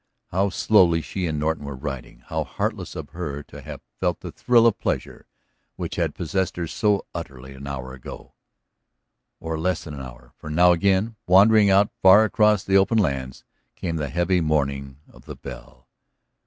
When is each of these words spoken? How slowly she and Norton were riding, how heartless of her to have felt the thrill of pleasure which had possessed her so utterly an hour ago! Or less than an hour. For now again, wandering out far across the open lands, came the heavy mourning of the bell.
How 0.31 0.49
slowly 0.49 1.03
she 1.03 1.27
and 1.27 1.37
Norton 1.37 1.63
were 1.63 1.75
riding, 1.75 2.23
how 2.25 2.43
heartless 2.43 2.95
of 2.95 3.09
her 3.11 3.43
to 3.43 3.61
have 3.61 3.81
felt 3.99 4.21
the 4.21 4.31
thrill 4.31 4.65
of 4.65 4.79
pleasure 4.79 5.27
which 5.75 5.95
had 5.97 6.15
possessed 6.15 6.57
her 6.57 6.65
so 6.65 7.05
utterly 7.13 7.53
an 7.53 7.67
hour 7.67 7.93
ago! 7.93 8.33
Or 9.39 9.59
less 9.59 9.83
than 9.83 9.93
an 9.93 10.01
hour. 10.01 10.33
For 10.37 10.49
now 10.49 10.71
again, 10.71 11.17
wandering 11.27 11.69
out 11.69 11.91
far 12.01 12.23
across 12.23 12.63
the 12.63 12.77
open 12.77 12.97
lands, 12.97 13.43
came 13.75 13.97
the 13.97 14.09
heavy 14.09 14.41
mourning 14.41 14.97
of 15.07 15.25
the 15.25 15.35
bell. 15.35 15.87